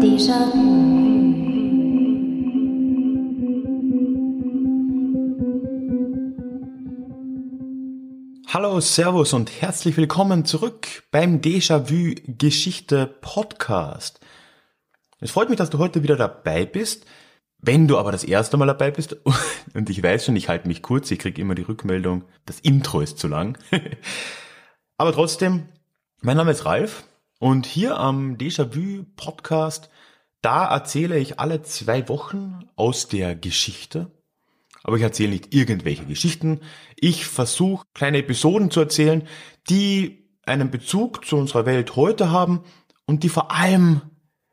[0.00, 0.75] 地上
[8.58, 14.18] Hallo, Servus und herzlich willkommen zurück beim Déjà-vu Geschichte Podcast.
[15.20, 17.04] Es freut mich, dass du heute wieder dabei bist.
[17.58, 19.14] Wenn du aber das erste Mal dabei bist,
[19.74, 23.02] und ich weiß schon, ich halte mich kurz, ich kriege immer die Rückmeldung, das Intro
[23.02, 23.58] ist zu lang.
[24.96, 25.68] aber trotzdem,
[26.22, 27.04] mein Name ist Ralf
[27.38, 29.90] und hier am Déjà-vu Podcast,
[30.40, 34.10] da erzähle ich alle zwei Wochen aus der Geschichte
[34.86, 36.60] aber ich erzähle nicht irgendwelche Geschichten.
[36.94, 39.26] Ich versuche kleine Episoden zu erzählen,
[39.68, 42.62] die einen Bezug zu unserer Welt heute haben
[43.04, 44.02] und die vor allem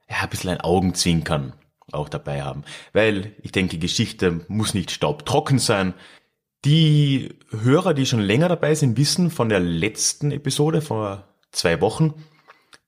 [0.09, 1.53] ja, ein bisschen ein Augenzwinkern
[1.91, 2.63] auch dabei haben.
[2.93, 5.93] Weil ich denke, Geschichte muss nicht staubtrocken sein.
[6.65, 12.15] Die Hörer, die schon länger dabei sind, wissen von der letzten Episode vor zwei Wochen,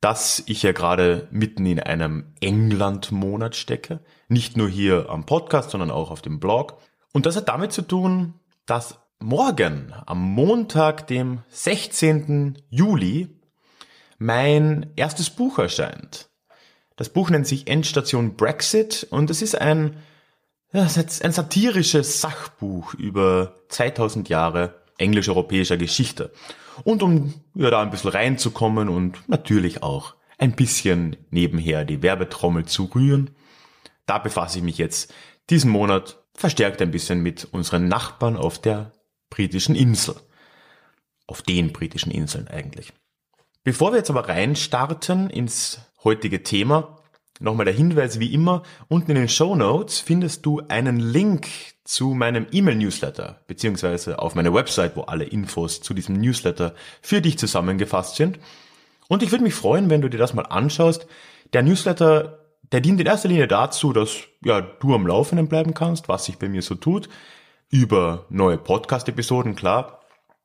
[0.02, 4.00] dass ich ja gerade mitten in einem England-Monat stecke.
[4.30, 6.80] Nicht nur hier am Podcast, sondern auch auf dem Blog.
[7.16, 8.34] Und das hat damit zu tun,
[8.66, 12.62] dass morgen, am Montag, dem 16.
[12.70, 13.30] Juli,
[14.18, 16.30] mein erstes Buch erscheint.
[16.98, 19.96] Das Buch nennt sich Endstation Brexit und es ist ein,
[20.74, 20.90] ein
[21.32, 26.34] satirisches Sachbuch über 2000 Jahre englisch-europäischer Geschichte.
[26.84, 32.66] Und um ja, da ein bisschen reinzukommen und natürlich auch ein bisschen nebenher die Werbetrommel
[32.66, 33.30] zu rühren,
[34.06, 35.14] da befasse ich mich jetzt
[35.50, 38.92] diesen Monat verstärkt ein bisschen mit unseren Nachbarn auf der
[39.30, 40.16] britischen Insel.
[41.28, 42.94] Auf den britischen Inseln eigentlich.
[43.64, 47.00] Bevor wir jetzt aber reinstarten ins heutige Thema,
[47.40, 51.48] nochmal der Hinweis wie immer, unten in den Show Notes findest du einen Link
[51.84, 57.40] zu meinem E-Mail-Newsletter, beziehungsweise auf meiner Website, wo alle Infos zu diesem Newsletter für dich
[57.40, 58.40] zusammengefasst sind.
[59.08, 61.08] Und ich würde mich freuen, wenn du dir das mal anschaust.
[61.54, 66.08] Der Newsletter der dient in erster Linie dazu, dass ja, du am Laufenden bleiben kannst,
[66.08, 67.10] was sich bei mir so tut,
[67.70, 70.02] über neue Podcast-Episoden, klar,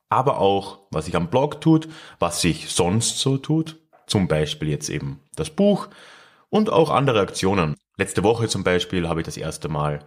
[0.09, 1.87] aber auch, was sich am Blog tut,
[2.19, 3.77] was sich sonst so tut,
[4.07, 5.87] zum Beispiel jetzt eben das Buch
[6.49, 7.75] und auch andere Aktionen.
[7.97, 9.99] Letzte Woche zum Beispiel habe ich das erste Mal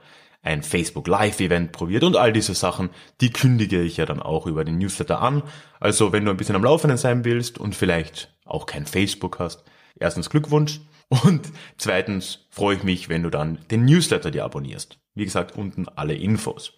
[0.42, 2.90] ein Facebook Live Event probiert und all diese Sachen,
[3.22, 5.42] die kündige ich ja dann auch über den Newsletter an.
[5.80, 9.64] Also wenn du ein bisschen am Laufenden sein willst und vielleicht auch kein Facebook hast,
[9.98, 10.80] erstens Glückwunsch.
[11.08, 14.98] Und zweitens freue ich mich, wenn du dann den Newsletter dir abonnierst.
[15.14, 16.72] Wie gesagt, unten alle Infos.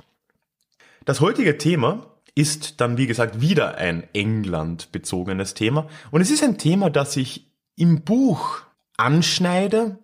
[1.04, 5.88] Das heutige Thema ist dann, wie gesagt, wieder ein England-bezogenes Thema.
[6.10, 8.60] Und es ist ein Thema, das ich im Buch
[8.96, 9.98] anschneide,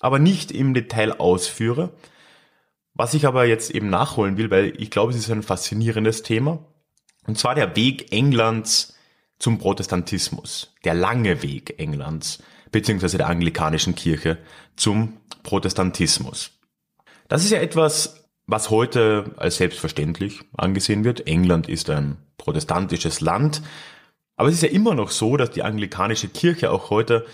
[0.00, 1.92] aber nicht im Detail ausführe.
[2.94, 6.58] Was ich aber jetzt eben nachholen will, weil ich glaube, es ist ein faszinierendes Thema.
[7.26, 8.96] Und zwar der Weg Englands
[9.38, 10.74] zum Protestantismus.
[10.84, 14.38] Der lange Weg Englands beziehungsweise der anglikanischen Kirche
[14.76, 16.50] zum Protestantismus.
[17.28, 21.26] Das ist ja etwas, was heute als selbstverständlich angesehen wird.
[21.26, 23.62] England ist ein protestantisches Land.
[24.36, 27.26] Aber es ist ja immer noch so, dass die anglikanische Kirche auch heute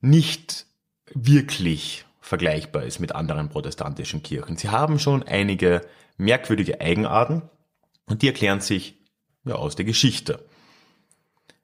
[0.00, 0.66] nicht
[1.12, 4.56] wirklich vergleichbar ist mit anderen protestantischen Kirchen.
[4.56, 5.82] Sie haben schon einige
[6.16, 7.42] merkwürdige Eigenarten
[8.06, 8.94] und die erklären sich
[9.44, 10.44] ja aus der Geschichte.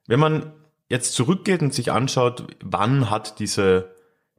[0.07, 0.53] Wenn man
[0.89, 3.95] jetzt zurückgeht und sich anschaut, wann hat diese,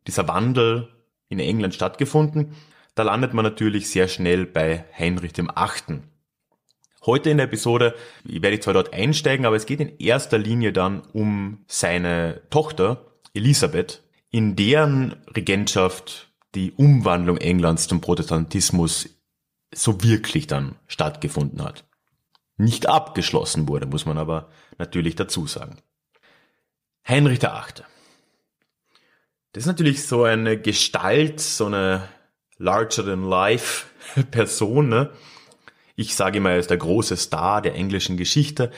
[0.06, 0.88] dieser Wandel
[1.28, 2.55] in England stattgefunden,
[2.94, 6.05] da landet man natürlich sehr schnell bei Heinrich dem Achten.
[7.05, 7.94] Heute in der Episode
[8.25, 13.05] werde ich zwar dort einsteigen, aber es geht in erster Linie dann um seine Tochter
[13.34, 19.11] Elisabeth, in deren Regentschaft die Umwandlung Englands zum Protestantismus
[19.75, 21.84] so wirklich dann stattgefunden hat.
[22.56, 25.78] Nicht abgeschlossen wurde, muss man aber natürlich dazu sagen.
[27.06, 27.84] Heinrich der Achte.
[29.52, 32.08] Das ist natürlich so eine Gestalt, so eine
[32.58, 33.87] larger-than-life
[34.31, 34.88] Person.
[34.88, 35.11] Ne?
[35.96, 38.73] Ich sage immer, er ist der große Star der englischen Geschichte.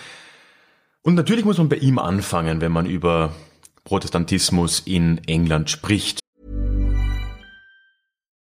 [1.03, 3.35] Und natürlich muss man bei ihm anfangen, wenn man über
[3.85, 6.19] Protestantismus in England spricht.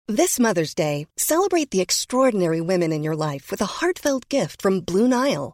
[0.07, 4.83] This Mother's Day, celebrate the extraordinary women in your life with a heartfelt gift from
[4.83, 5.53] Blue Nile.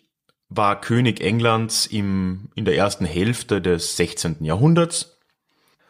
[0.51, 4.43] war König Englands im, in der ersten Hälfte des 16.
[4.43, 5.17] Jahrhunderts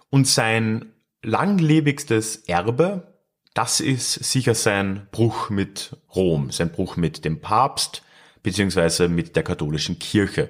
[0.09, 3.11] und sein langlebigstes Erbe
[3.53, 8.03] das ist sicher sein Bruch mit Rom, sein Bruch mit dem Papst
[8.43, 10.49] beziehungsweise mit der katholischen Kirche.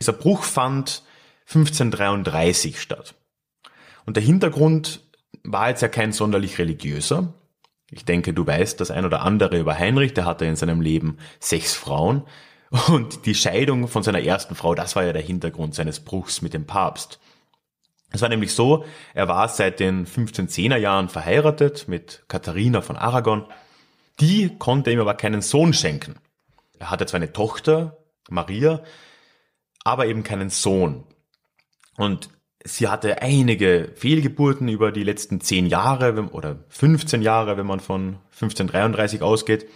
[0.00, 1.02] Dieser Bruch fand
[1.48, 3.14] 1533 statt.
[4.06, 5.00] Und der Hintergrund
[5.42, 7.32] war jetzt ja kein sonderlich religiöser.
[7.90, 11.18] Ich denke, du weißt das ein oder andere über Heinrich, der hatte in seinem Leben
[11.40, 12.22] sechs Frauen.
[12.70, 16.54] Und die Scheidung von seiner ersten Frau, das war ja der Hintergrund seines Bruchs mit
[16.54, 17.20] dem Papst.
[18.10, 23.46] Es war nämlich so, er war seit den 1510er Jahren verheiratet mit Katharina von Aragon.
[24.20, 26.16] Die konnte ihm aber keinen Sohn schenken.
[26.78, 28.82] Er hatte zwar eine Tochter, Maria,
[29.84, 31.04] aber eben keinen Sohn.
[31.96, 32.30] Und
[32.64, 38.18] sie hatte einige Fehlgeburten über die letzten zehn Jahre oder 15 Jahre, wenn man von
[38.32, 39.66] 1533 ausgeht,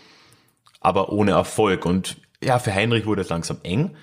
[0.81, 1.85] aber ohne Erfolg.
[1.85, 3.97] Und ja, für Heinrich wurde es langsam eng.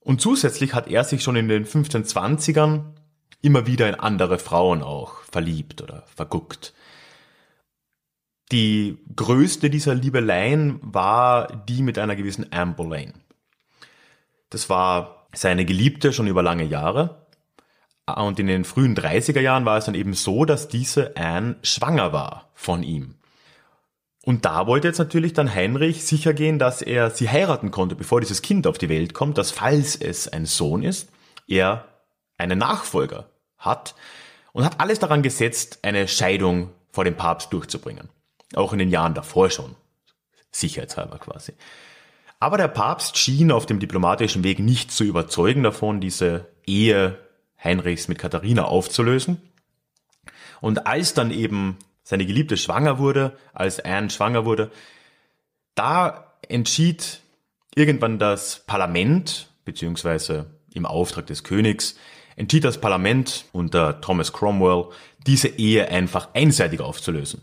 [0.00, 2.94] Und zusätzlich hat er sich schon in den 1520ern
[3.42, 6.74] immer wieder in andere Frauen auch verliebt oder verguckt.
[8.52, 13.14] Die größte dieser Liebeleien war die mit einer gewissen Anne Boleyn.
[14.50, 17.26] Das war seine Geliebte schon über lange Jahre.
[18.06, 22.12] Und in den frühen 30er Jahren war es dann eben so, dass diese Anne schwanger
[22.12, 23.16] war von ihm.
[24.26, 28.20] Und da wollte jetzt natürlich dann Heinrich sicher gehen, dass er sie heiraten konnte, bevor
[28.20, 31.08] dieses Kind auf die Welt kommt, dass falls es ein Sohn ist,
[31.46, 31.86] er
[32.36, 33.94] einen Nachfolger hat
[34.50, 38.08] und hat alles daran gesetzt, eine Scheidung vor dem Papst durchzubringen.
[38.56, 39.76] Auch in den Jahren davor schon.
[40.50, 41.52] Sicherheitshalber quasi.
[42.40, 47.16] Aber der Papst schien auf dem diplomatischen Weg nicht zu überzeugen davon, diese Ehe
[47.62, 49.40] Heinrichs mit Katharina aufzulösen.
[50.60, 54.70] Und als dann eben seine Geliebte schwanger wurde, als Anne schwanger wurde,
[55.74, 57.20] da entschied
[57.74, 61.96] irgendwann das Parlament, beziehungsweise im Auftrag des Königs,
[62.36, 64.84] entschied das Parlament unter Thomas Cromwell,
[65.26, 67.42] diese Ehe einfach einseitig aufzulösen.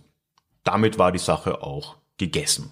[0.64, 2.72] Damit war die Sache auch gegessen.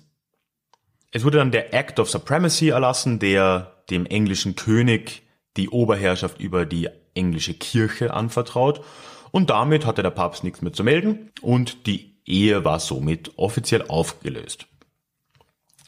[1.11, 5.23] Es wurde dann der Act of Supremacy erlassen, der dem englischen König
[5.57, 8.81] die Oberherrschaft über die englische Kirche anvertraut
[9.31, 13.83] und damit hatte der Papst nichts mehr zu melden und die Ehe war somit offiziell
[13.87, 14.67] aufgelöst.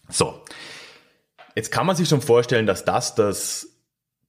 [0.10, 0.42] So,
[1.56, 3.70] jetzt kann man sich schon vorstellen, dass das das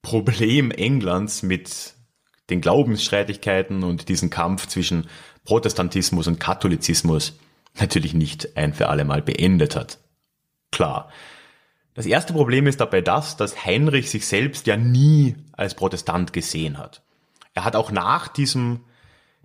[0.03, 1.95] Problem Englands mit
[2.51, 5.09] den Glaubensstreitigkeiten und diesen Kampf zwischen
[5.45, 7.39] Protestantismus und Katholizismus
[7.79, 9.99] natürlich nicht ein für alle Mal beendet hat.
[10.71, 11.11] Klar.
[11.95, 16.77] Das erste Problem ist dabei das, dass Heinrich sich selbst ja nie als Protestant gesehen
[16.77, 17.03] hat.
[17.55, 18.81] Er hat auch nach diesem,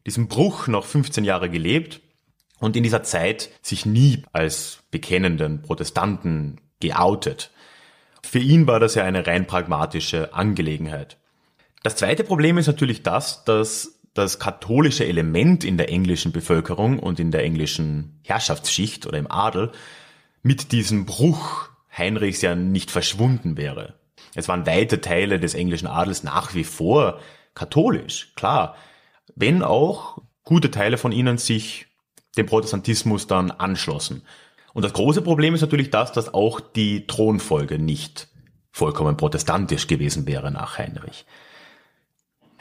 [0.10, 2.02] diesem Bruch noch 15 Jahre gelebt
[2.60, 7.52] und in dieser Zeit sich nie als bekennenden Protestanten geoutet.
[8.24, 11.18] Für ihn war das ja eine rein pragmatische Angelegenheit.
[11.84, 17.20] Das zweite Problem ist natürlich das, dass das katholische Element in der englischen Bevölkerung und
[17.20, 19.72] in der englischen Herrschaftsschicht oder im Adel
[20.42, 23.94] mit diesem Bruch Heinrichs ja nicht verschwunden wäre.
[24.34, 27.20] Es waren weite Teile des englischen Adels nach wie vor
[27.54, 28.76] katholisch, klar,
[29.40, 31.88] wenn auch gute Teile von ihnen sich
[32.38, 34.24] dem Protestantismus dann anschlossen.
[34.74, 38.28] Und das große Problem ist natürlich das, dass auch die Thronfolge nicht
[38.72, 41.26] vollkommen protestantisch gewesen wäre nach Heinrich.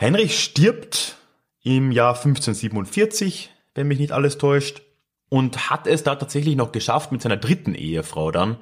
[0.00, 1.16] Heinrich stirbt
[1.62, 4.82] im Jahr 1547, wenn mich nicht alles täuscht,
[5.28, 8.56] und hat es da tatsächlich noch geschafft, mit seiner dritten Ehefrau dann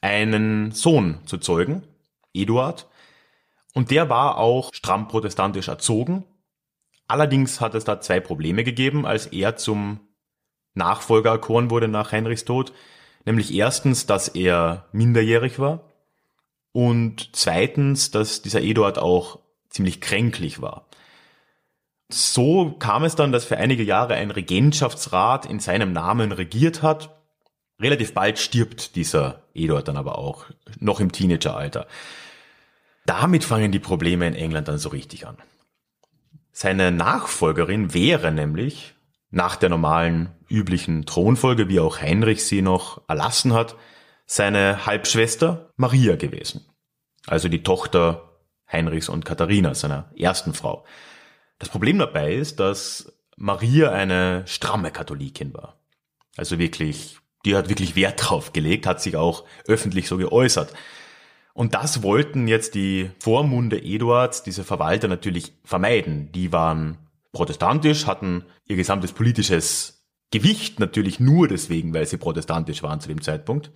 [0.00, 1.82] einen Sohn zu zeugen,
[2.32, 2.86] Eduard.
[3.74, 6.24] Und der war auch stramm protestantisch erzogen.
[7.08, 10.00] Allerdings hat es da zwei Probleme gegeben, als er zum
[10.74, 12.72] Nachfolger erkoren wurde nach Heinrichs Tod.
[13.24, 15.84] Nämlich erstens, dass er minderjährig war
[16.72, 20.86] und zweitens, dass dieser Eduard auch ziemlich kränklich war.
[22.10, 27.10] So kam es dann, dass für einige Jahre ein Regentschaftsrat in seinem Namen regiert hat.
[27.80, 30.46] Relativ bald stirbt dieser Eduard dann aber auch,
[30.78, 31.86] noch im Teenageralter.
[33.04, 35.36] Damit fangen die Probleme in England dann so richtig an.
[36.60, 38.96] Seine Nachfolgerin wäre nämlich
[39.30, 43.76] nach der normalen üblichen Thronfolge, wie auch Heinrich sie noch erlassen hat,
[44.26, 46.66] seine Halbschwester Maria gewesen.
[47.28, 48.40] Also die Tochter
[48.72, 50.84] Heinrichs und Katharina, seiner ersten Frau.
[51.60, 55.78] Das Problem dabei ist, dass Maria eine stramme Katholikin war.
[56.36, 60.74] Also wirklich die hat wirklich Wert drauf gelegt, hat sich auch öffentlich so geäußert.
[61.58, 66.30] Und das wollten jetzt die Vormunde Eduards, diese Verwalter natürlich vermeiden.
[66.30, 66.98] Die waren
[67.32, 73.22] protestantisch, hatten ihr gesamtes politisches Gewicht natürlich nur deswegen, weil sie protestantisch waren zu dem
[73.22, 73.72] Zeitpunkt,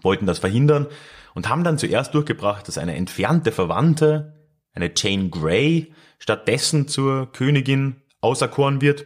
[0.00, 0.86] wollten das verhindern
[1.34, 7.96] und haben dann zuerst durchgebracht, dass eine entfernte Verwandte, eine Jane Grey, stattdessen zur Königin
[8.22, 9.04] auserkoren wird.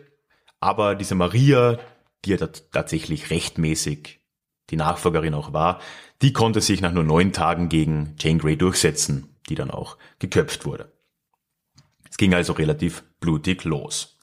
[0.60, 1.80] Aber diese Maria,
[2.24, 4.21] die ja tatsächlich rechtmäßig
[4.70, 5.80] die Nachfolgerin auch war,
[6.22, 10.64] die konnte sich nach nur neun Tagen gegen Jane Grey durchsetzen, die dann auch geköpft
[10.64, 10.92] wurde.
[12.08, 14.18] Es ging also relativ blutig los.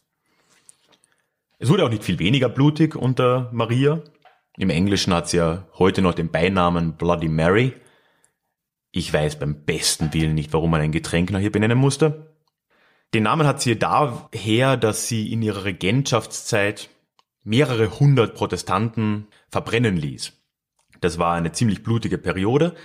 [1.57, 4.01] Es wurde auch nicht viel weniger blutig unter Maria.
[4.57, 7.73] Im Englischen hat sie ja heute noch den Beinamen Bloody Mary.
[8.91, 12.33] Ich weiß beim besten Willen nicht, warum man ein Getränk nach ihr benennen musste.
[13.13, 16.89] Den Namen hat sie daher, dass sie in ihrer Regentschaftszeit
[17.43, 20.33] mehrere hundert Protestanten verbrennen ließ.
[21.01, 22.75] Das war eine ziemlich blutige Periode.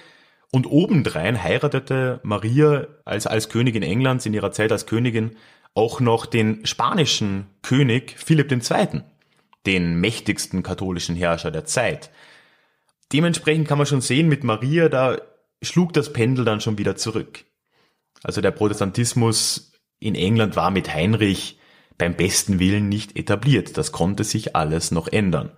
[0.52, 5.36] Und obendrein heiratete Maria als, als Königin Englands in ihrer Zeit als Königin
[5.74, 9.02] auch noch den spanischen König Philipp II.,
[9.66, 12.10] den mächtigsten katholischen Herrscher der Zeit.
[13.12, 15.18] Dementsprechend kann man schon sehen, mit Maria, da
[15.62, 17.44] schlug das Pendel dann schon wieder zurück.
[18.22, 21.58] Also der Protestantismus in England war mit Heinrich
[21.98, 23.76] beim besten Willen nicht etabliert.
[23.76, 25.52] Das konnte sich alles noch ändern.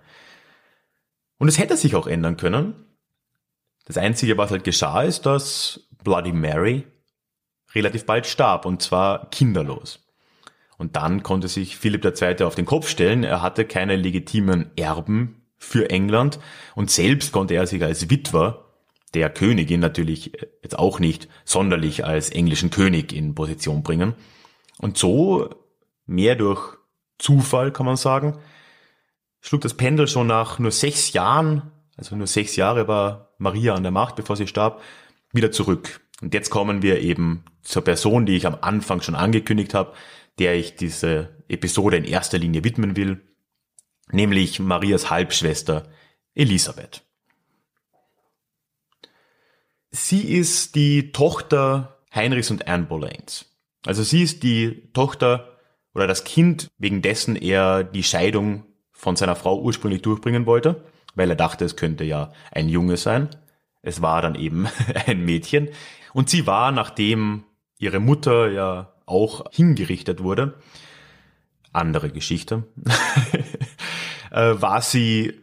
[1.37, 2.73] Und es hätte sich auch ändern können.
[3.85, 6.85] Das Einzige, was halt geschah, ist, dass Bloody Mary
[7.73, 10.07] relativ bald starb, und zwar kinderlos.
[10.77, 12.43] Und dann konnte sich Philipp II.
[12.43, 16.39] auf den Kopf stellen, er hatte keine legitimen Erben für England
[16.75, 18.65] und selbst konnte er sich als Witwer
[19.13, 24.13] der Königin natürlich jetzt auch nicht sonderlich als englischen König in Position bringen.
[24.79, 25.49] Und so,
[26.07, 26.75] mehr durch
[27.19, 28.37] Zufall kann man sagen,
[29.41, 33.83] schlug das Pendel schon nach nur sechs Jahren, also nur sechs Jahre war Maria an
[33.83, 34.81] der Macht, bevor sie starb,
[35.31, 36.01] wieder zurück.
[36.21, 39.93] Und jetzt kommen wir eben zur Person, die ich am Anfang schon angekündigt habe,
[40.39, 43.21] der ich diese Episode in erster Linie widmen will,
[44.11, 45.87] nämlich Marias Halbschwester
[46.33, 47.03] Elisabeth.
[49.89, 53.45] Sie ist die Tochter Heinrichs und Anne Boleyn's.
[53.85, 55.56] Also sie ist die Tochter
[55.97, 60.83] oder das Kind, wegen dessen er die Scheidung von seiner Frau ursprünglich durchbringen wollte,
[61.15, 63.29] weil er dachte, es könnte ja ein Junge sein.
[63.81, 64.67] Es war dann eben
[65.07, 65.69] ein Mädchen.
[66.13, 67.45] Und sie war, nachdem
[67.79, 70.59] ihre Mutter ja auch hingerichtet wurde,
[71.73, 72.65] andere Geschichte,
[74.31, 75.33] äh, war sie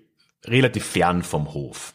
[0.45, 1.95] relativ fern vom Hof.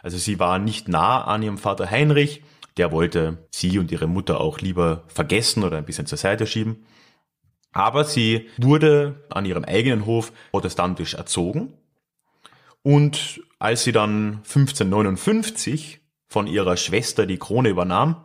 [0.00, 2.42] Also sie war nicht nah an ihrem Vater Heinrich,
[2.78, 6.86] der wollte sie und ihre Mutter auch lieber vergessen oder ein bisschen zur Seite schieben.
[7.78, 11.74] Aber sie wurde an ihrem eigenen Hof protestantisch erzogen.
[12.82, 18.24] Und als sie dann 1559 von ihrer Schwester die Krone übernahm,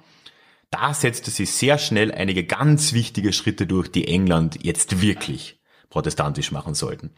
[0.71, 6.51] da setzte sie sehr schnell einige ganz wichtige Schritte durch, die England jetzt wirklich protestantisch
[6.51, 7.11] machen sollten.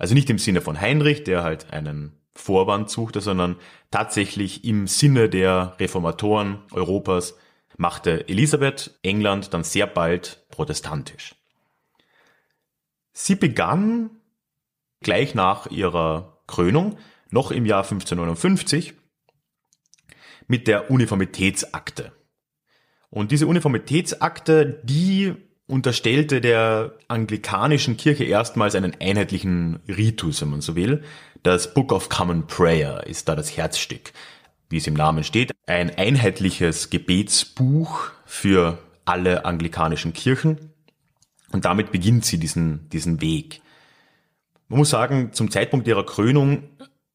[0.00, 3.54] Also nicht im Sinne von Heinrich, der halt einen Vorwand suchte, sondern
[3.92, 7.36] tatsächlich im Sinne der Reformatoren Europas
[7.76, 11.36] machte Elisabeth England dann sehr bald protestantisch.
[13.12, 14.10] Sie begann
[15.00, 16.98] gleich nach ihrer Krönung,
[17.30, 18.94] noch im Jahr 1559,
[20.46, 22.12] mit der Uniformitätsakte.
[23.10, 25.34] Und diese Uniformitätsakte, die
[25.66, 31.02] unterstellte der anglikanischen Kirche erstmals einen einheitlichen Ritus, wenn man so will.
[31.42, 34.12] Das Book of Common Prayer ist da das Herzstück,
[34.68, 35.52] wie es im Namen steht.
[35.66, 40.71] Ein einheitliches Gebetsbuch für alle anglikanischen Kirchen.
[41.52, 43.60] Und damit beginnt sie diesen, diesen Weg.
[44.68, 46.64] Man muss sagen, zum Zeitpunkt ihrer Krönung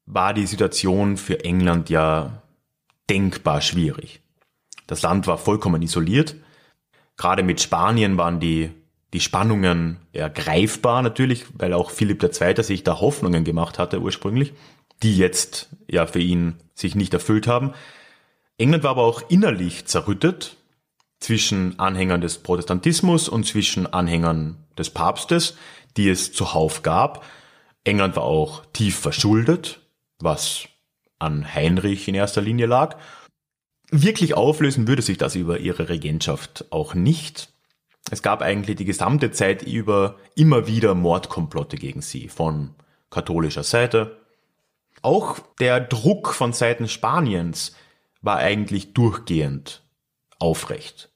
[0.06, 2.44] war die Situation für England ja
[3.10, 4.22] denkbar schwierig.
[4.86, 6.36] Das Land war vollkommen isoliert.
[7.17, 8.70] Gerade mit Spanien waren die,
[9.13, 12.63] die Spannungen ergreifbar natürlich, weil auch Philipp II.
[12.63, 14.53] sich da Hoffnungen gemacht hatte ursprünglich,
[15.03, 17.74] die jetzt ja für ihn sich nicht erfüllt haben.
[18.58, 20.58] England war aber auch innerlich zerrüttet
[21.20, 25.58] zwischen Anhängern des Protestantismus und zwischen Anhängern des Papstes,
[25.98, 27.26] die es zuhauf gab.
[27.84, 29.80] England war auch tief verschuldet,
[30.20, 30.68] was
[31.20, 32.98] an Heinrich in erster Linie lag.
[33.90, 37.50] Wirklich auflösen würde sich das über ihre Regentschaft auch nicht.
[38.12, 42.76] Es gab eigentlich die gesamte Zeit über immer wieder Mordkomplotte gegen sie von
[43.10, 44.18] katholischer Seite.
[45.02, 47.76] Auch der Druck von Seiten Spaniens
[48.22, 49.84] war eigentlich durchgehend
[50.39, 51.10] aufrecht.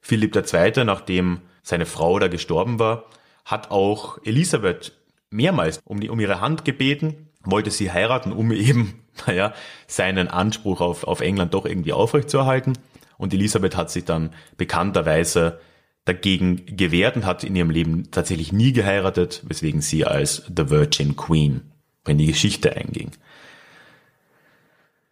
[0.00, 3.06] Philipp II., nachdem seine Frau da gestorben war,
[3.44, 4.92] hat auch Elisabeth
[5.30, 9.54] mehrmals um, die, um ihre Hand gebeten, wollte sie heiraten, um eben, naja,
[9.86, 12.78] seinen Anspruch auf, auf England doch irgendwie aufrechtzuerhalten.
[13.18, 15.60] Und Elisabeth hat sich dann bekannterweise
[16.04, 21.16] dagegen gewehrt und hat in ihrem Leben tatsächlich nie geheiratet, weswegen sie als The Virgin
[21.16, 21.70] Queen
[22.06, 23.10] in die Geschichte einging.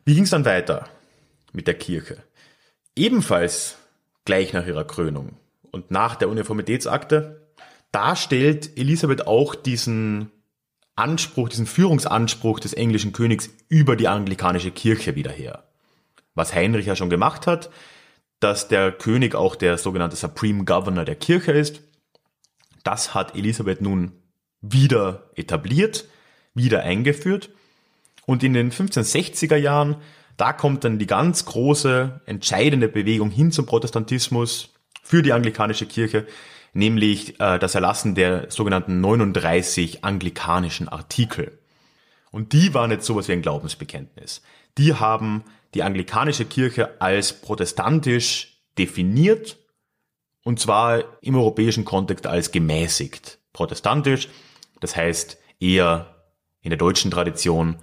[0.04, 0.88] Wie ging es dann weiter
[1.52, 2.22] mit der Kirche?
[2.98, 3.76] Ebenfalls
[4.24, 5.36] gleich nach ihrer Krönung
[5.70, 7.46] und nach der Uniformitätsakte,
[7.92, 10.32] da stellt Elisabeth auch diesen
[10.96, 15.62] Anspruch, diesen Führungsanspruch des englischen Königs über die anglikanische Kirche wieder her.
[16.34, 17.70] Was Heinrich ja schon gemacht hat,
[18.40, 21.82] dass der König auch der sogenannte Supreme Governor der Kirche ist.
[22.82, 24.10] Das hat Elisabeth nun
[24.60, 26.06] wieder etabliert,
[26.52, 27.50] wieder eingeführt.
[28.26, 29.96] Und in den 1560er Jahren,
[30.38, 36.26] da kommt dann die ganz große, entscheidende Bewegung hin zum Protestantismus für die anglikanische Kirche,
[36.72, 41.58] nämlich äh, das Erlassen der sogenannten 39 anglikanischen Artikel.
[42.30, 44.42] Und die waren jetzt sowas wie ein Glaubensbekenntnis.
[44.78, 49.58] Die haben die anglikanische Kirche als protestantisch definiert
[50.44, 54.28] und zwar im europäischen Kontext als gemäßigt protestantisch,
[54.80, 56.14] das heißt eher
[56.60, 57.78] in der deutschen Tradition,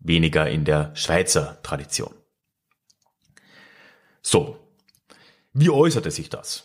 [0.00, 2.14] weniger in der Schweizer Tradition.
[4.22, 4.58] So,
[5.52, 6.64] wie äußerte sich das?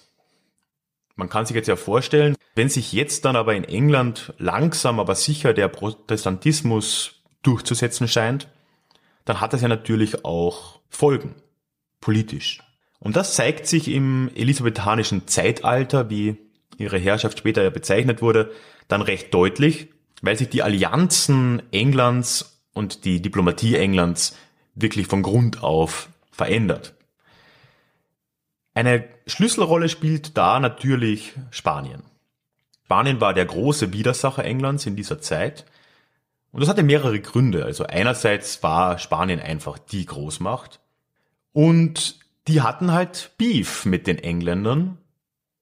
[1.16, 5.16] Man kann sich jetzt ja vorstellen, wenn sich jetzt dann aber in England langsam aber
[5.16, 8.48] sicher der Protestantismus durchzusetzen scheint,
[9.26, 11.36] dann hat das ja natürlich auch Folgen,
[12.02, 12.62] politisch.
[13.00, 16.38] Und das zeigt sich im elisabethanischen Zeitalter, wie
[16.78, 18.52] ihre Herrschaft später ja bezeichnet wurde,
[18.88, 19.90] dann recht deutlich,
[20.22, 24.36] weil sich die Allianzen Englands und die Diplomatie Englands
[24.76, 26.96] wirklich von Grund auf verändert.
[28.74, 32.04] Eine Schlüsselrolle spielt da natürlich Spanien.
[32.86, 35.66] Spanien war der große Widersacher Englands in dieser Zeit
[36.52, 37.66] und das hatte mehrere Gründe.
[37.66, 40.80] Also einerseits war Spanien einfach die Großmacht
[41.52, 44.98] und die hatten halt Beef mit den Engländern,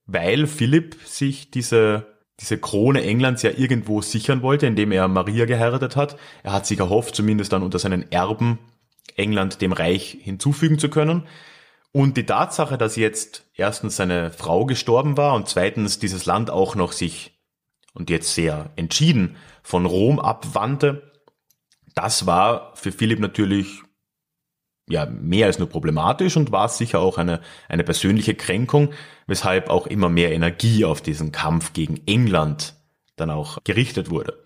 [0.06, 2.08] weil Philipp sich diese,
[2.41, 6.18] diese Krone Englands ja irgendwo sichern wollte, indem er Maria geheiratet hat.
[6.44, 8.57] Er hat sich erhofft, zumindest dann unter seinen Erben
[9.16, 11.27] England dem Reich hinzufügen zu können.
[11.92, 16.75] Und die Tatsache, dass jetzt erstens seine Frau gestorben war und zweitens dieses Land auch
[16.75, 17.39] noch sich
[17.94, 21.11] und jetzt sehr entschieden von Rom abwandte,
[21.94, 23.81] das war für Philipp natürlich
[24.89, 28.94] ja mehr als nur problematisch und war sicher auch eine, eine persönliche Kränkung,
[29.27, 32.75] weshalb auch immer mehr Energie auf diesen Kampf gegen England
[33.15, 34.44] dann auch gerichtet wurde.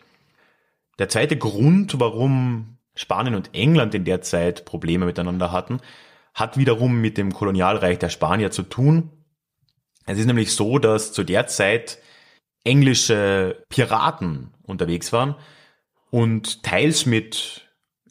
[1.00, 5.82] Der zweite Grund, warum Spanien und England in der Zeit Probleme miteinander hatten,
[6.34, 9.10] hat wiederum mit dem Kolonialreich der Spanier zu tun.
[10.06, 12.00] Es ist nämlich so, dass zu der Zeit
[12.64, 15.36] englische Piraten unterwegs waren
[16.12, 17.65] und teils mit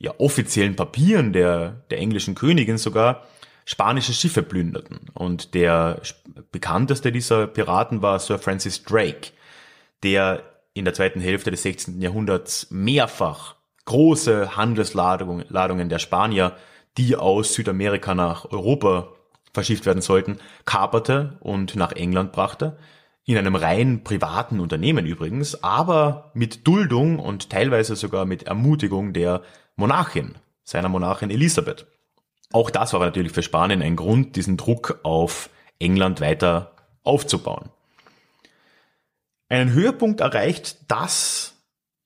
[0.04, 3.24] ja, offiziellen Papieren der, der englischen Königin sogar
[3.64, 5.00] spanische Schiffe plünderten.
[5.14, 6.02] Und der
[6.52, 9.30] bekannteste dieser Piraten war Sir Francis Drake,
[10.02, 10.42] der
[10.74, 12.02] in der zweiten Hälfte des 16.
[12.02, 13.54] Jahrhunderts mehrfach
[13.86, 16.56] große Handelsladungen der Spanier,
[16.98, 19.08] die aus Südamerika nach Europa
[19.54, 20.36] verschifft werden sollten,
[20.66, 22.76] kaperte und nach England brachte
[23.26, 29.40] in einem rein privaten Unternehmen übrigens, aber mit Duldung und teilweise sogar mit Ermutigung der
[29.76, 31.86] Monarchin, seiner Monarchin Elisabeth.
[32.52, 37.70] Auch das war natürlich für Spanien ein Grund, diesen Druck auf England weiter aufzubauen.
[39.48, 41.54] Einen Höhepunkt erreicht das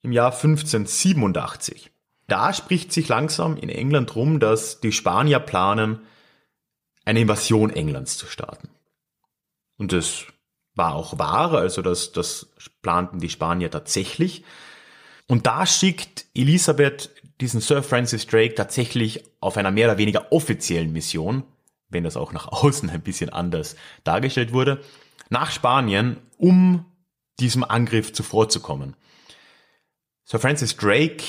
[0.02, 1.90] im Jahr 1587.
[2.26, 6.00] Da spricht sich langsam in England rum, dass die Spanier planen,
[7.04, 8.68] eine Invasion Englands zu starten.
[9.78, 10.24] Und das
[10.74, 12.48] war auch wahr, also das, das
[12.83, 14.44] planten die Spanier tatsächlich.
[15.29, 17.11] Und da schickt Elisabeth
[17.41, 21.45] diesen Sir Francis Drake tatsächlich auf einer mehr oder weniger offiziellen Mission,
[21.88, 24.81] wenn das auch nach außen ein bisschen anders dargestellt wurde,
[25.31, 26.87] nach Spanien, um
[27.38, 28.97] diesem Angriff zuvorzukommen.
[30.25, 31.23] Sir Francis Drake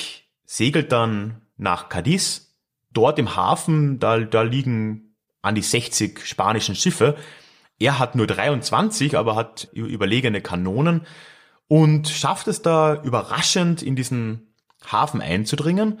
[0.44, 2.56] segelt dann nach Cadiz.
[2.92, 7.16] Dort im Hafen, da, da liegen an die 60 spanischen Schiffe,
[7.78, 11.06] er hat nur 23, aber hat überlegene Kanonen
[11.70, 14.56] und schafft es da überraschend in diesen
[14.90, 16.00] Hafen einzudringen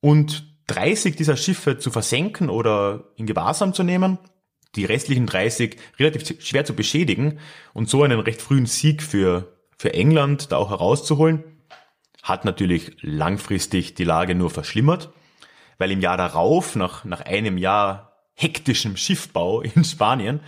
[0.00, 4.18] und 30 dieser Schiffe zu versenken oder in Gewahrsam zu nehmen,
[4.74, 7.38] die restlichen 30 relativ schwer zu beschädigen
[7.72, 11.44] und so einen recht frühen Sieg für, für England da auch herauszuholen,
[12.22, 15.14] hat natürlich langfristig die Lage nur verschlimmert,
[15.78, 20.40] weil im Jahr darauf, nach, nach einem Jahr hektischem Schiffbau in Spanien,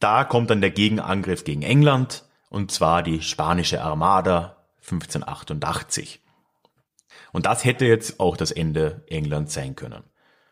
[0.00, 6.20] da kommt dann der Gegenangriff gegen England, und zwar die spanische Armada 1588.
[7.32, 10.04] Und das hätte jetzt auch das Ende Englands sein können.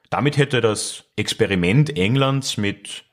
[0.09, 3.05] Damit hätte das Experiment Englands mit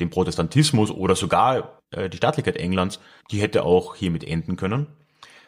[0.00, 2.98] dem Protestantismus oder sogar äh, die Staatlichkeit Englands,
[3.30, 4.86] die hätte auch hiermit enden können.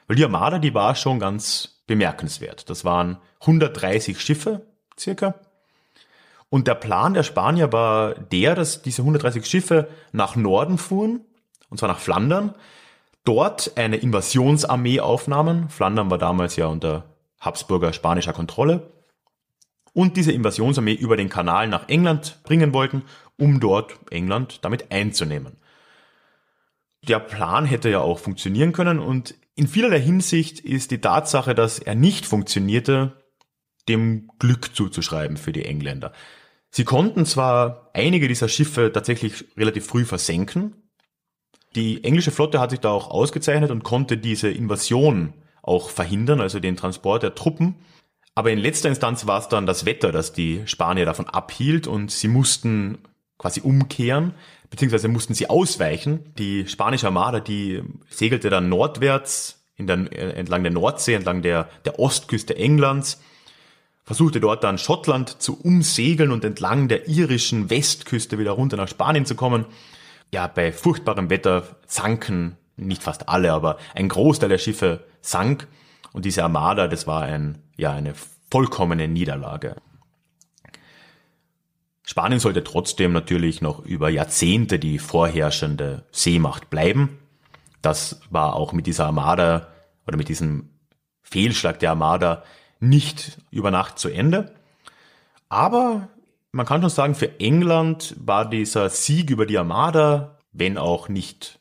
[0.06, 2.68] Weil die Armada, die war schon ganz bemerkenswert.
[2.68, 4.66] Das waren 130 Schiffe
[4.98, 5.34] circa.
[6.50, 11.24] Und der Plan der Spanier war der, dass diese 130 Schiffe nach Norden fuhren,
[11.68, 12.54] und zwar nach Flandern,
[13.24, 15.68] dort eine Invasionsarmee aufnahmen.
[15.68, 18.92] Flandern war damals ja unter Habsburger spanischer Kontrolle.
[19.92, 23.02] Und diese Invasionsarmee über den Kanal nach England bringen wollten,
[23.38, 25.56] um dort England damit einzunehmen.
[27.08, 31.78] Der Plan hätte ja auch funktionieren können und in vielerlei Hinsicht ist die Tatsache, dass
[31.78, 33.16] er nicht funktionierte,
[33.88, 36.12] dem Glück zuzuschreiben für die Engländer.
[36.70, 40.85] Sie konnten zwar einige dieser Schiffe tatsächlich relativ früh versenken.
[41.76, 46.58] Die englische Flotte hat sich da auch ausgezeichnet und konnte diese Invasion auch verhindern, also
[46.58, 47.76] den Transport der Truppen.
[48.34, 52.10] Aber in letzter Instanz war es dann das Wetter, das die Spanier davon abhielt und
[52.10, 52.98] sie mussten
[53.38, 54.32] quasi umkehren,
[54.70, 56.32] beziehungsweise mussten sie ausweichen.
[56.38, 61.98] Die spanische Armada, die segelte dann nordwärts in der, entlang der Nordsee, entlang der, der
[61.98, 63.20] Ostküste Englands,
[64.04, 69.26] versuchte dort dann Schottland zu umsegeln und entlang der irischen Westküste wieder runter nach Spanien
[69.26, 69.66] zu kommen.
[70.32, 75.66] Ja, bei furchtbarem Wetter sanken nicht fast alle, aber ein Großteil der Schiffe sank
[76.12, 78.14] und diese Armada, das war ein, ja, eine
[78.50, 79.76] vollkommene Niederlage.
[82.02, 87.18] Spanien sollte trotzdem natürlich noch über Jahrzehnte die vorherrschende Seemacht bleiben.
[87.82, 89.68] Das war auch mit dieser Armada
[90.06, 90.70] oder mit diesem
[91.22, 92.44] Fehlschlag der Armada
[92.78, 94.54] nicht über Nacht zu Ende.
[95.48, 96.08] Aber
[96.52, 101.60] man kann schon sagen, für England war dieser Sieg über die Armada, wenn auch nicht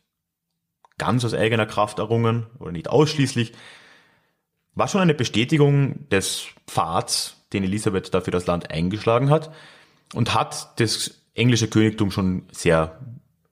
[0.98, 3.54] ganz aus eigener Kraft errungen oder nicht ausschließlich,
[4.74, 9.52] war schon eine Bestätigung des Pfads, den Elisabeth dafür das Land eingeschlagen hat
[10.14, 13.00] und hat das englische Königtum schon sehr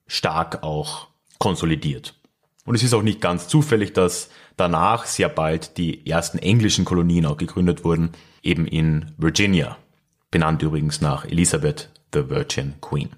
[0.06, 2.18] stark auch konsolidiert.
[2.66, 7.26] Und es ist auch nicht ganz zufällig, dass danach sehr bald die ersten englischen Kolonien
[7.26, 9.76] auch gegründet wurden, eben in Virginia,
[10.34, 13.10] benannt übrigens nach Elizabeth, the Virgin Queen.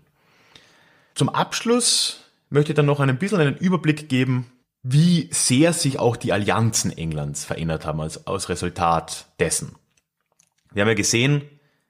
[1.14, 4.52] Zum Abschluss möchte ich dann noch ein bisschen einen Überblick geben,
[4.82, 9.76] wie sehr sich auch die Allianzen Englands verändert haben als, als Resultat dessen.
[10.74, 11.40] Wir haben ja gesehen,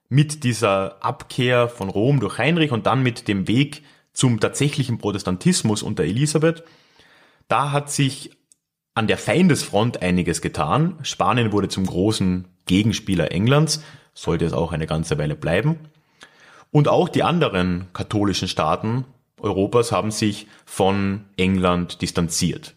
[0.08, 5.82] mit dieser Abkehr von Rom durch Heinrich und dann mit dem Weg zum tatsächlichen Protestantismus
[5.82, 6.62] unter Elisabeth,
[7.48, 8.30] da hat sich
[8.94, 11.00] an der Feindesfront einiges getan.
[11.02, 13.82] Spanien wurde zum großen Gegenspieler Englands,
[14.16, 15.78] sollte es auch eine ganze Weile bleiben.
[16.72, 19.04] Und auch die anderen katholischen Staaten
[19.40, 22.74] Europas haben sich von England distanziert.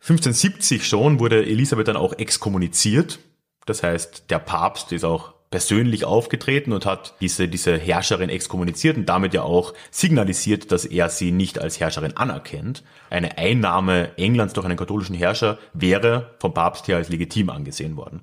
[0.00, 3.18] 1570 schon wurde Elisabeth dann auch exkommuniziert.
[3.66, 9.06] Das heißt, der Papst ist auch persönlich aufgetreten und hat diese, diese Herrscherin exkommuniziert und
[9.06, 12.82] damit ja auch signalisiert, dass er sie nicht als Herrscherin anerkennt.
[13.10, 18.22] Eine Einnahme Englands durch einen katholischen Herrscher wäre vom Papst her als legitim angesehen worden.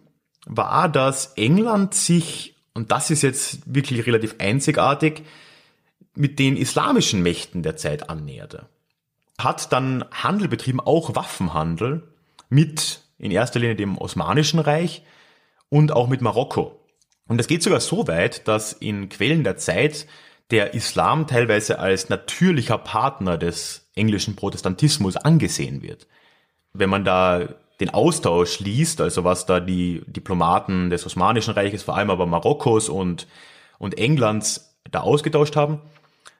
[0.45, 5.23] war, dass England sich, und das ist jetzt wirklich relativ einzigartig,
[6.15, 8.67] mit den islamischen Mächten der Zeit annäherte.
[9.37, 12.07] Hat dann Handel betrieben, auch Waffenhandel,
[12.49, 15.03] mit in erster Linie dem Osmanischen Reich
[15.69, 16.79] und auch mit Marokko.
[17.27, 20.05] Und es geht sogar so weit, dass in Quellen der Zeit
[20.49, 26.07] der Islam teilweise als natürlicher Partner des englischen Protestantismus angesehen wird.
[26.73, 27.47] Wenn man da
[27.81, 32.87] den Austausch liest, also was da die Diplomaten des Osmanischen Reiches, vor allem aber Marokkos
[32.87, 33.27] und,
[33.79, 35.81] und Englands da ausgetauscht haben,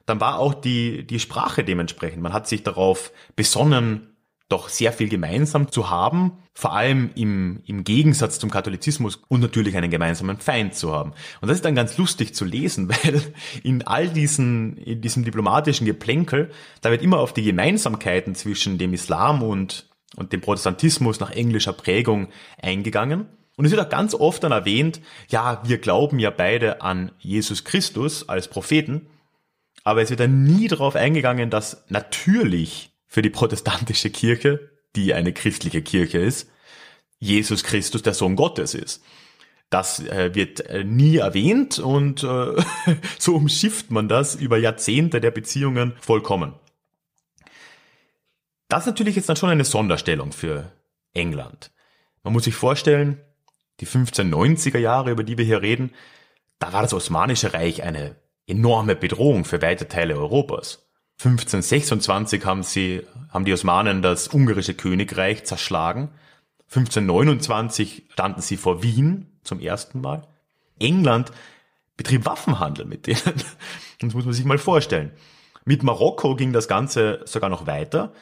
[0.06, 2.22] dann war auch die, die Sprache dementsprechend.
[2.22, 4.08] Man hat sich darauf besonnen,
[4.50, 9.78] doch sehr viel gemeinsam zu haben, vor allem im, im Gegensatz zum Katholizismus und natürlich
[9.78, 11.14] einen gemeinsamen Feind zu haben.
[11.40, 13.22] Und das ist dann ganz lustig zu lesen, weil
[13.64, 16.52] in all diesen, in diesem diplomatischen Geplänkel,
[16.82, 21.74] da wird immer auf die Gemeinsamkeiten zwischen dem Islam und und dem Protestantismus nach englischer
[21.74, 22.30] Prägung
[22.62, 23.28] eingegangen.
[23.58, 27.64] Und es wird auch ganz oft dann erwähnt, ja, wir glauben ja beide an Jesus
[27.64, 29.08] Christus als Propheten,
[29.84, 35.34] aber es wird dann nie darauf eingegangen, dass natürlich für die protestantische Kirche, die eine
[35.34, 36.50] christliche Kirche ist,
[37.20, 39.04] Jesus Christus der Sohn Gottes ist.
[39.70, 42.56] Das äh, wird äh, nie erwähnt und äh,
[43.20, 46.56] so umschifft man das über Jahrzehnte der Beziehungen vollkommen.
[48.72, 50.72] Das natürlich jetzt dann schon eine Sonderstellung für
[51.14, 51.72] England.
[52.24, 53.20] Man muss sich vorstellen,
[53.82, 55.92] die 1590er Jahre, über die wir hier reden,
[56.58, 58.16] da war das Osmanische Reich eine
[58.48, 60.88] enorme Bedrohung für weite Teile Europas.
[61.20, 66.10] 1526 haben sie, haben die Osmanen das ungarische Königreich zerschlagen.
[66.70, 70.26] 1529 standen sie vor Wien zum ersten Mal.
[70.80, 71.34] England
[71.98, 73.20] betrieb Waffenhandel mit denen.
[74.00, 75.12] Das muss man sich mal vorstellen.
[75.66, 78.14] Mit Marokko ging das Ganze sogar noch weiter.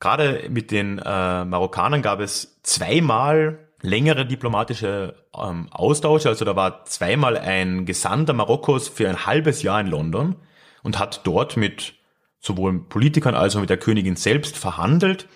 [0.00, 6.28] Gerade mit den äh, Marokkanern gab es zweimal längere diplomatische ähm, Austausche.
[6.28, 10.36] Also da war zweimal ein Gesandter Marokkos für ein halbes Jahr in London
[10.82, 11.94] und hat dort mit
[12.40, 15.28] sowohl Politikern als auch mit der Königin selbst verhandelt.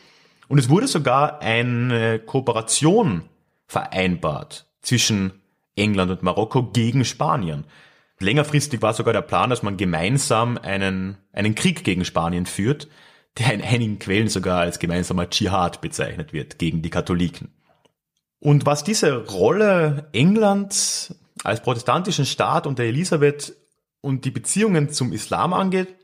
[0.49, 3.25] Und es wurde sogar eine Kooperation
[3.67, 5.33] vereinbart zwischen
[5.77, 7.65] England und Marokko gegen Spanien.
[8.19, 12.89] Längerfristig war sogar der Plan, dass man gemeinsam einen, einen Krieg gegen Spanien führt,
[13.37, 17.53] der in einigen Quellen sogar als gemeinsamer Dschihad bezeichnet wird gegen die Katholiken.
[18.41, 21.15] Und was diese Rolle Englands
[21.45, 23.55] als protestantischen Staat unter Elisabeth
[24.01, 25.95] und die Beziehungen zum Islam angeht,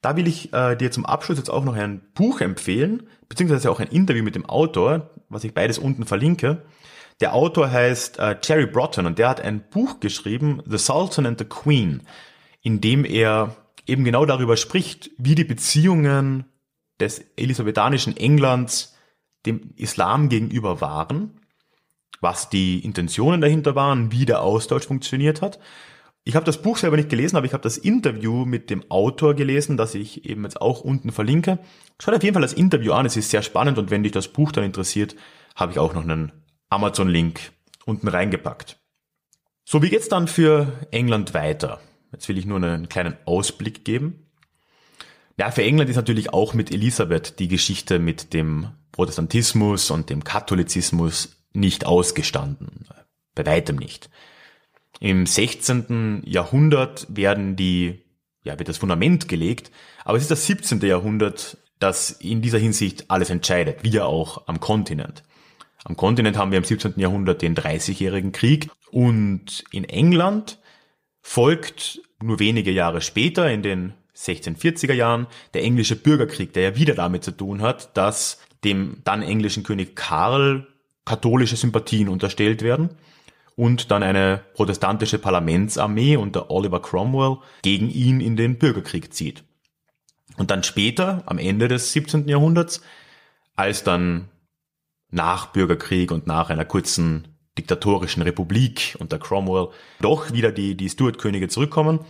[0.00, 3.78] da will ich äh, dir zum Abschluss jetzt auch noch ein Buch empfehlen, beziehungsweise auch
[3.78, 6.64] ein Interview mit dem Autor, was ich beides unten verlinke.
[7.20, 11.38] Der Autor heißt äh, Jerry Broughton und der hat ein Buch geschrieben, The Sultan and
[11.38, 12.02] the Queen,
[12.62, 16.46] in dem er eben genau darüber spricht, wie die Beziehungen
[17.02, 18.96] des elisabethanischen Englands
[19.44, 21.40] dem Islam gegenüber waren,
[22.20, 25.58] was die Intentionen dahinter waren, wie der Austausch funktioniert hat
[26.24, 29.34] ich habe das Buch selber nicht gelesen, aber ich habe das Interview mit dem Autor
[29.34, 31.58] gelesen, das ich eben jetzt auch unten verlinke.
[32.00, 34.12] Schau dir auf jeden Fall das Interview an, es ist sehr spannend und wenn dich
[34.12, 35.16] das Buch dann interessiert,
[35.56, 36.32] habe ich auch noch einen
[36.68, 37.52] Amazon-Link
[37.86, 38.78] unten reingepackt.
[39.64, 41.80] So, wie geht's dann für England weiter?
[42.12, 44.21] Jetzt will ich nur einen kleinen Ausblick geben.
[45.38, 50.24] Ja, für England ist natürlich auch mit Elisabeth die Geschichte mit dem Protestantismus und dem
[50.24, 52.86] Katholizismus nicht ausgestanden.
[53.34, 54.10] Bei weitem nicht.
[55.00, 56.22] Im 16.
[56.26, 58.04] Jahrhundert werden die,
[58.44, 59.70] ja, wird das Fundament gelegt,
[60.04, 60.80] aber es ist das 17.
[60.80, 65.24] Jahrhundert, das in dieser Hinsicht alles entscheidet, wie ja auch am Kontinent.
[65.84, 66.94] Am Kontinent haben wir im 17.
[66.96, 70.60] Jahrhundert den 30-jährigen Krieg und in England
[71.22, 76.94] folgt nur wenige Jahre später, in den 1640er Jahren, der englische Bürgerkrieg, der ja wieder
[76.94, 80.66] damit zu tun hat, dass dem dann englischen König Karl
[81.04, 82.90] katholische Sympathien unterstellt werden
[83.56, 89.44] und dann eine protestantische Parlamentsarmee unter Oliver Cromwell gegen ihn in den Bürgerkrieg zieht.
[90.36, 92.28] Und dann später, am Ende des 17.
[92.28, 92.82] Jahrhunderts,
[93.54, 94.28] als dann
[95.10, 99.68] nach Bürgerkrieg und nach einer kurzen diktatorischen Republik unter Cromwell
[100.00, 102.00] doch wieder die, die Stuart-Könige zurückkommen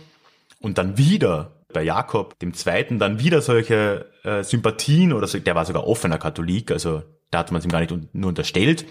[0.61, 5.55] und dann wieder bei Jakob dem Zweiten dann wieder solche äh, Sympathien oder so, der
[5.55, 8.85] war sogar offener Katholik, also da hat man es ihm gar nicht nur unterstellt,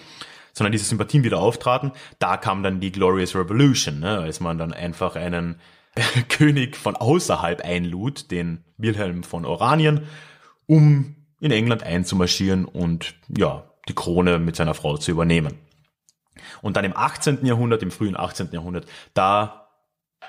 [0.53, 4.73] sondern diese Sympathien wieder auftraten, da kam dann die Glorious Revolution, ne, als man dann
[4.73, 5.57] einfach einen
[6.29, 10.03] König von außerhalb einlud, den Wilhelm von Oranien,
[10.66, 15.55] um in England einzumarschieren und ja, die Krone mit seiner Frau zu übernehmen.
[16.61, 17.45] Und dann im 18.
[17.45, 18.49] Jahrhundert, im frühen 18.
[18.53, 19.62] Jahrhundert, da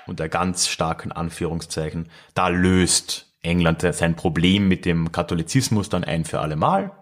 [0.06, 6.40] unter ganz starken Anführungszeichen, da löst England sein Problem mit dem Katholizismus dann ein für
[6.40, 6.92] alle Mal.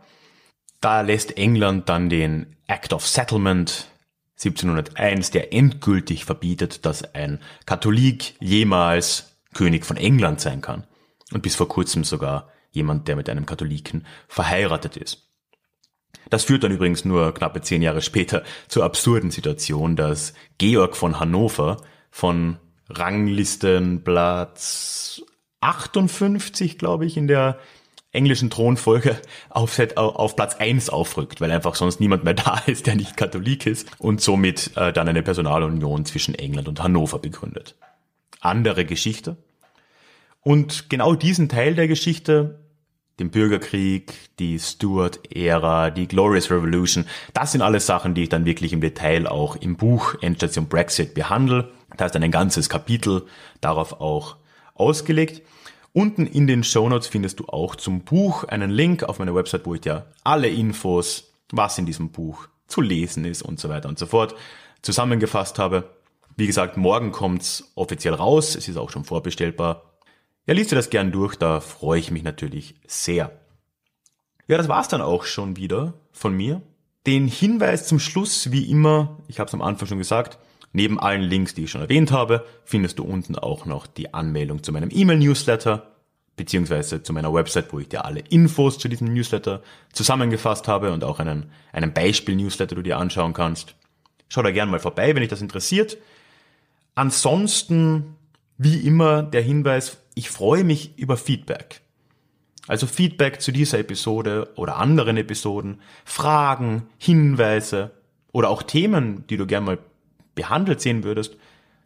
[0.80, 3.88] Da lässt England dann den Act of Settlement
[4.38, 10.84] 1701, der endgültig verbietet, dass ein Katholik jemals König von England sein kann.
[11.32, 15.28] Und bis vor kurzem sogar jemand, der mit einem Katholiken verheiratet ist.
[16.30, 21.20] Das führt dann übrigens nur knappe zehn Jahre später zur absurden Situation, dass Georg von
[21.20, 21.78] Hannover
[22.10, 25.22] von Ranglistenplatz
[25.60, 27.60] 58, glaube ich, in der
[28.12, 29.16] englischen Thronfolge
[29.48, 33.66] auf, auf Platz eins aufrückt, weil einfach sonst niemand mehr da ist, der nicht Katholik
[33.66, 37.74] ist und somit äh, dann eine Personalunion zwischen England und Hannover begründet.
[38.40, 39.36] Andere Geschichte.
[40.42, 42.58] Und genau diesen Teil der Geschichte,
[43.20, 48.72] den Bürgerkrieg, die Stuart-Ära, die Glorious Revolution, das sind alles Sachen, die ich dann wirklich
[48.72, 51.70] im Detail auch im Buch Endstation Brexit behandle.
[51.96, 53.26] Da ist ein ganzes Kapitel
[53.60, 54.36] darauf auch
[54.74, 55.42] ausgelegt.
[55.92, 59.66] Unten in den Show Notes findest du auch zum Buch einen Link auf meiner Website,
[59.66, 63.88] wo ich dir alle Infos, was in diesem Buch zu lesen ist und so weiter
[63.88, 64.34] und so fort,
[64.80, 65.90] zusammengefasst habe.
[66.36, 68.56] Wie gesagt, morgen kommt's offiziell raus.
[68.56, 69.92] Es ist auch schon vorbestellbar.
[70.46, 73.30] Ja, liest dir das gern durch, da freue ich mich natürlich sehr.
[74.48, 76.62] Ja, das war's dann auch schon wieder von mir.
[77.06, 80.38] Den Hinweis zum Schluss, wie immer, ich habe es am Anfang schon gesagt,
[80.72, 84.62] neben allen Links, die ich schon erwähnt habe, findest du unten auch noch die Anmeldung
[84.62, 85.86] zu meinem E-Mail-Newsletter,
[86.36, 91.04] beziehungsweise zu meiner Website, wo ich dir alle Infos zu diesem Newsletter zusammengefasst habe und
[91.04, 93.74] auch einen, einen Beispiel-Newsletter du dir anschauen kannst.
[94.28, 95.98] Schau da gerne mal vorbei, wenn dich das interessiert.
[96.94, 98.16] Ansonsten,
[98.56, 101.82] wie immer, der Hinweis, ich freue mich über Feedback.
[102.66, 107.90] Also Feedback zu dieser Episode oder anderen Episoden, Fragen, Hinweise
[108.30, 109.78] oder auch Themen, die du gerne mal
[110.34, 111.36] behandelt sehen würdest,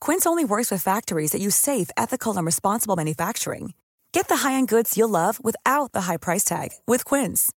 [0.00, 3.74] Quince only works with factories that use safe, ethical, and responsible manufacturing.
[4.12, 7.52] Get the high-end goods you'll love without the high price tag with Quince.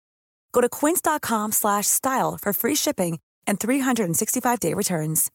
[0.53, 5.31] Go to quince.com slash style for free shipping and 365-day returns.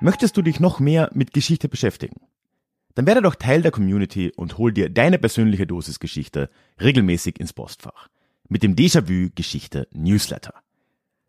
[0.00, 2.16] Möchtest du dich noch mehr mit Geschichte beschäftigen?
[2.94, 6.50] Dann werde doch Teil der Community und hol dir deine persönliche Dosis Geschichte
[6.80, 8.08] regelmäßig ins Postfach.
[8.48, 10.54] Mit dem Déjà-vu Geschichte Newsletter.